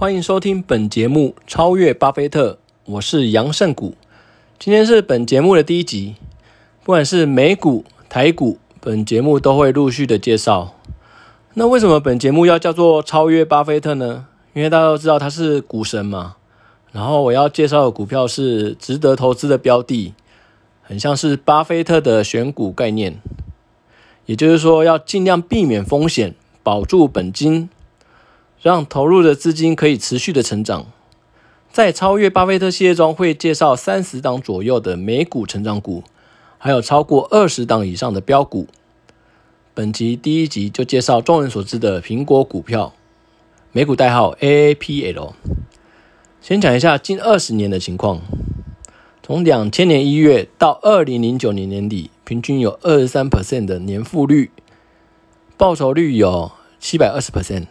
[0.00, 2.52] 欢迎收听本节目《超越巴菲特》，
[2.86, 3.94] 我是杨胜股。
[4.58, 6.14] 今天是本节目的第一集，
[6.82, 10.74] 不管是美股、台股，本节目都会陆续的介绍。
[11.52, 14.24] 那为什么本节目要叫做《超越巴菲特》呢？
[14.54, 16.36] 因为大家都知道他是股神嘛。
[16.92, 20.14] 然后我要介绍的股票是值得投资的标的，
[20.80, 23.20] 很像是巴菲特的选股概念。
[24.24, 27.68] 也就是说，要尽量避免风险，保住本金。
[28.62, 30.86] 让投入的资金可以持续的成长。
[31.72, 36.02] 在超越巴菲特系列中，会介绍三十档左右的美股成长股，
[36.58, 38.66] 还有超过二十档以上的标股。
[39.72, 42.92] 本集第一集就介绍众人所知的苹果股票，
[43.72, 45.32] 美股代号 AAPL。
[46.42, 48.20] 先讲一下近二十年的情况，
[49.22, 54.50] 从两千年一月到二零零九年年底，平均有二十三 percent 的年复率，
[55.56, 56.50] 报酬率有
[56.80, 57.66] 七百二十 percent。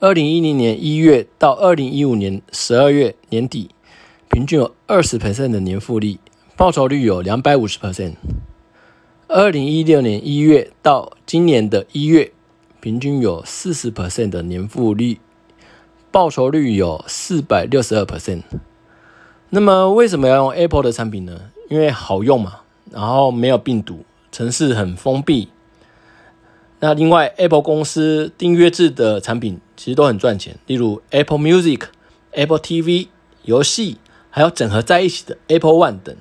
[0.00, 3.70] 二零一零年一月到二零一五年十二月年底，
[4.30, 6.20] 平均有二十 percent 的年复利，
[6.56, 8.12] 报酬率有两百五十 percent。
[9.26, 12.30] 二零一六年一月到今年的一月，
[12.80, 15.18] 平均有四十 percent 的年复利，
[16.12, 18.42] 报酬率有四百六十二 percent。
[19.50, 21.50] 那么为什么要用 Apple 的产品呢？
[21.68, 22.60] 因为好用嘛，
[22.92, 25.48] 然后没有病毒，城市很封闭。
[26.80, 31.82] 那另外，Apple 公司订阅制的产品其实都很赚钱，例如 Apple Music、
[32.30, 33.08] Apple TV、
[33.42, 33.96] 游戏，
[34.30, 36.16] 还有整合在一起的 Apple One 等。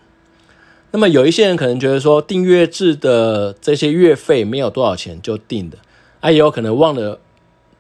[0.90, 5.78] 那么有一些人可能觉得说，订阅制的这些月费没有多少钱就订的，
[6.22, 7.20] 啊，也有可能忘了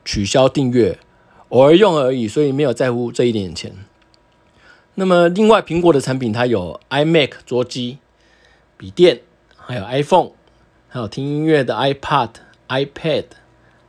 [0.05, 0.99] 取消订阅，
[1.49, 3.73] 偶尔用而已，所以没有在乎这一点钱。
[4.93, 7.97] 那么另外，苹果的产品它有 iMac 桌机、
[8.77, 9.21] 笔电，
[9.55, 10.31] 还有 iPhone，
[10.89, 12.29] 还有听音乐的 iPad。
[12.67, 13.25] iPad，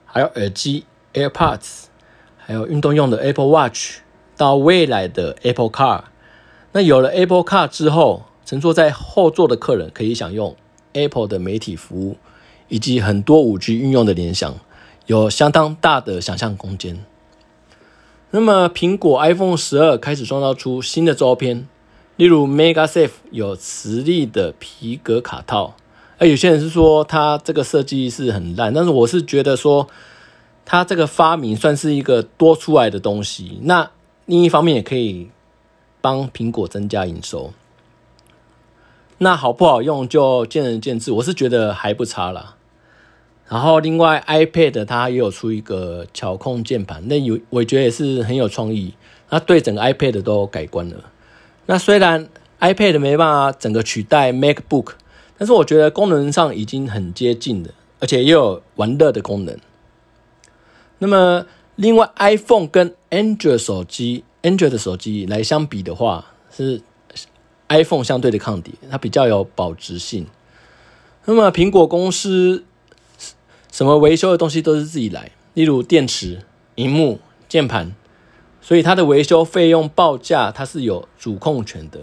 [0.04, 0.84] 还有耳机
[1.14, 1.84] AirPods，
[2.36, 3.98] 还有运动用的 Apple Watch，
[4.36, 6.04] 到未来的 Apple Car。
[6.72, 10.56] 那有了 Apple Car 之后，乘坐在后座的客人可以享用
[10.92, 12.16] Apple 的媒体服务，
[12.68, 14.54] 以及很多五 G 运用的联想，
[15.06, 17.04] 有相当大的想象空间。
[18.30, 21.66] 那么，苹果 iPhone 十二开始创造出新的照片，
[22.16, 25.74] 例如 MagSafe 有磁力的皮革卡套。
[26.18, 29.86] 而有些人是说它这个设计是很烂，但是我是觉得说
[30.64, 33.60] 它这个发明算是一个多出来的东西。
[33.62, 33.88] 那
[34.26, 35.28] 另一方面也可以
[36.00, 37.52] 帮苹果增加营收。
[39.18, 42.56] 那好不好用就见仁见智，我是觉得还不差啦。
[43.48, 48.94] 然后另外 iPad 它也有出一个巧控键盘，那有我觉得也是很有创意。
[49.30, 50.96] 那对整个 iPad 都改观了。
[51.66, 52.28] 那虽然
[52.58, 54.94] iPad 没办法整个取代 MacBook。
[55.38, 59.56] 但是我觉得功能上已经很接近了，而且又有玩乐的功能。
[60.98, 66.82] 那么，另外 iPhone 跟 Android 手机、Android 的手机来相比的话，是
[67.68, 70.26] iPhone 相对的抗跌，它比较有保值性。
[71.24, 72.64] 那么，苹果公司
[73.70, 76.42] 什么维修的东西都是自己来，例如电池、
[76.74, 77.94] 荧幕、键盘，
[78.60, 82.00] 所以它的维修费用报价它是有主控权的。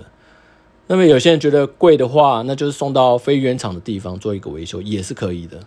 [0.88, 5.60] 那么有些人觉得贵的话，那就是送到非原厂的地方做一个维修也是可以的。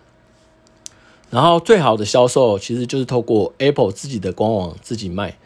[1.30, 5.36] 然后最好的销售其实就是透过 Apple 自己的官网自己卖。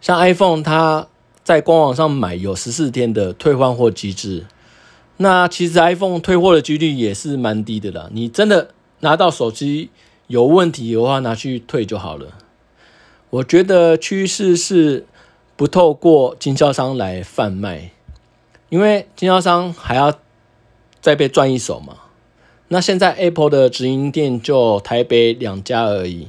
[0.00, 1.08] 像 iPhone，它
[1.42, 4.44] 在官网上买有十四天的退换货机制。
[5.16, 8.08] 那其实 iPhone 退货的几率也是蛮低的啦。
[8.12, 8.70] 你真的
[9.00, 9.90] 拿到手机
[10.26, 12.26] 有问题的话，拿去退就好了。
[13.30, 15.06] 我觉得趋势是
[15.56, 17.92] 不透过经销商来贩卖。
[18.72, 20.14] 因为经销商还要
[21.02, 21.94] 再被赚一手嘛，
[22.68, 26.28] 那现在 Apple 的直营店就台北两家而已，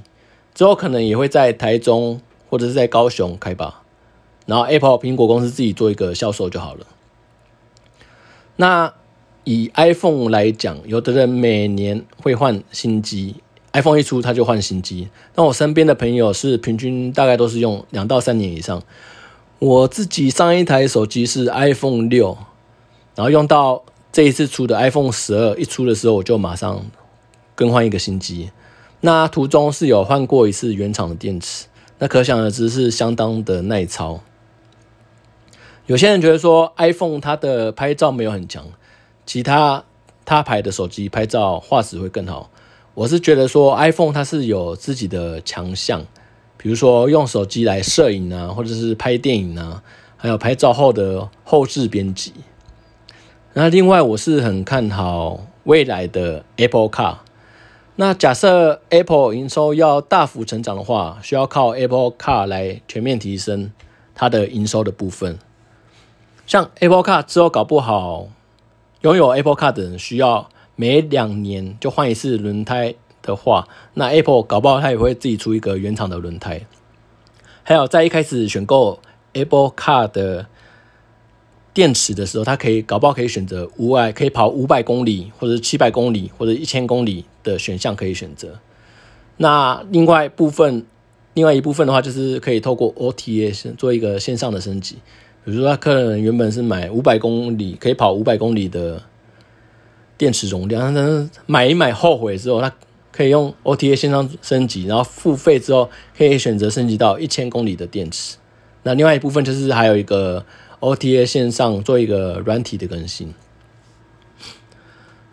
[0.54, 3.84] 之后可能也会在台中或者是在高雄开吧，
[4.46, 6.86] 然后 Apple 苹果公司自己做一个销售就好了。
[8.58, 8.94] 那
[9.46, 13.36] 以 iPhone 来讲，有的人每年会换新机
[13.72, 18.84] ，iPhone 一出他就换新机，那我身边的朋友是平均大概都是用两到三年以上。
[19.64, 22.38] 我自己上一台手机是 iPhone 六，
[23.16, 23.82] 然后用到
[24.12, 26.86] 这一次出的 iPhone 十二一出的时候，我就马上
[27.56, 28.52] 更换一个新机。
[29.00, 31.68] 那途中是有换过一次原厂的电池，
[32.00, 34.20] 那可想而知是相当的耐操。
[35.86, 38.66] 有些人觉得说 iPhone 它的拍照没有很强，
[39.26, 39.86] 其他
[40.26, 42.50] 他牌的手机拍照画质会更好。
[42.94, 46.06] 我是觉得说 iPhone 它是有自己的强项。
[46.64, 49.84] 比如说用手机来摄影啊，或者是拍电影啊，
[50.16, 52.32] 还有拍照后的后置编辑。
[53.52, 57.18] 那另外我是很看好未来的 Apple Car。
[57.98, 63.70] 那假设 Apple 营收要大幅成长的话，需要靠 Apple Car 来全面提升
[64.16, 65.38] 它的营收的部分。
[66.48, 68.30] 像 Apple Car 之后搞不好，
[69.02, 76.62] 拥有 Apple Car 的人需要每两年就换一次轮胎的话，那 Apple 搞不好它也会自己出一个原厂的轮胎。
[77.64, 79.00] 还有在一开始选购
[79.32, 80.46] Apple Car 的
[81.74, 88.60] 电池的时候，它可以搞不好可以选择五百，可以跑五百公里，或者七百公里，或者一千公里的选项可以选择。
[89.38, 90.86] 那另外部分，
[91.34, 94.98] 另外一部分的话，就是可以透过 OTA 做一个线上的升级。
[95.46, 99.02] 比如说，他客人原本是买五百公里可以跑五百公里的
[100.18, 102.72] 电池容量，但是买一买后悔之后，他
[103.14, 108.36] 可以用 OTA 线上升级，然后付费之后可以选择升级到一千公里的电池。
[108.84, 110.46] 那另外一部分就是还有一个
[110.82, 113.34] OTA 线上做一个软体的更新。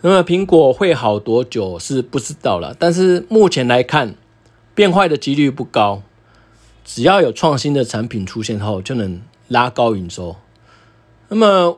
[0.02, 4.14] 那么苹果会好多久是不知道了，但是目前来看
[4.74, 6.02] 变坏的几率不高，
[6.84, 9.20] 只要有创新的产品出现后就能。
[9.50, 10.36] 拉高营收，
[11.28, 11.76] 那么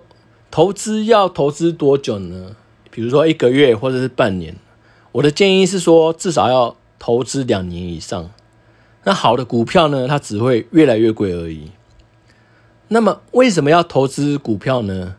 [0.51, 2.55] 投资要投资多久呢？
[2.91, 4.55] 比如说一个月或者是半年，
[5.13, 8.31] 我的建议是说至少要投资两年以上。
[9.05, 11.71] 那好的股票呢，它只会越来越贵而已。
[12.89, 15.17] 那么为什么要投资股票呢？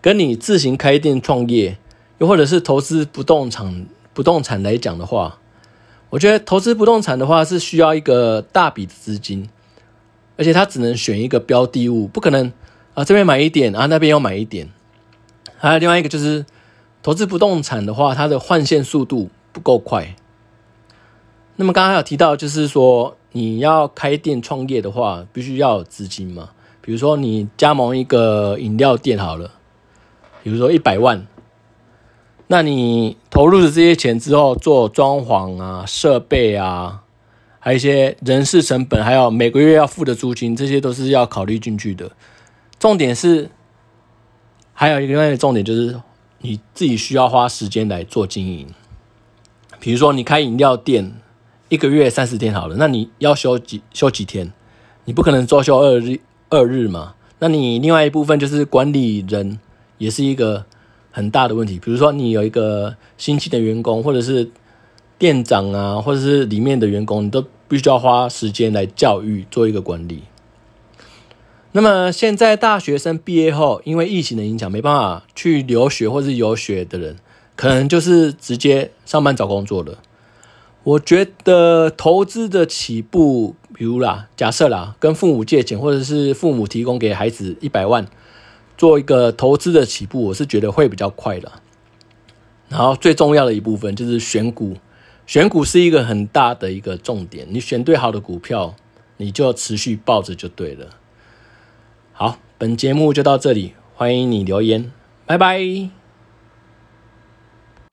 [0.00, 1.78] 跟你自行开店创业，
[2.18, 5.38] 又或者是投资不动产不动产来讲的话，
[6.10, 9.48] 我觉得投资不动产的话是需要一个大笔的资金。
[10.36, 12.52] 而且它只能选一个标的物，不可能
[12.94, 14.68] 啊这边买一点啊那边要买一点。
[15.56, 16.44] 还有另外一个就是
[17.02, 20.14] 投资不动产的话，它的换线速度不够快。
[21.56, 26.50] 那么刚刚有提到，就是说你要开店创业的话，必须要资金嘛。
[26.80, 29.50] 比如说你加盟一个饮料店好了，
[30.42, 31.26] 比如说一百万，
[32.46, 37.00] 那你投入的这些钱之后，做装潢啊、设备啊。
[37.64, 42.10] 还有一些人事成本，还有每个月要付的租金，这些都是要考虑进去的。
[42.80, 43.48] 重点是，
[44.72, 46.00] 还有一个另外的重点就是
[46.42, 48.66] 你自己需要花时间来做经营。
[49.80, 51.14] 比如说，你开饮料店，
[51.70, 54.52] 一个月三十天好了，那你要休几休几天？
[55.06, 57.14] 你不可能周休二日二日嘛？
[57.38, 59.58] 那你另外一部分就是管理人，
[59.98, 60.66] 也是一个
[61.10, 61.78] 很大的问题。
[61.78, 64.50] 比如说，你有一个新进的员工，或者是。
[65.18, 70.20] 店长啊，或者是里面的员工，你都必须要花时间来教育，做一个管理。
[71.74, 77.16] 那么现在大学生毕业后，因为疫情的影响，没办法去留学或是游学的人，
[77.56, 79.98] 可能就是直接上班找工作了。
[80.84, 88.06] 我觉得投资的起步，比如啦，假设啦，跟父母借钱，或者是父母提供给孩子一百万，
[88.76, 91.52] 做一个投资的起步，我是觉得会比较快的。
[92.68, 94.76] 然后最重要的一部分就是选股。
[95.24, 98.74] 选股是一个很大的一个重点，你选对好的股票，
[99.16, 100.86] 你就持续抱着就对了。
[102.12, 104.92] 好，本节目就到这里，欢迎你留言，
[105.26, 106.01] 拜拜。